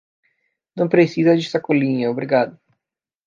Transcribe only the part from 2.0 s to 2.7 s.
obrigado.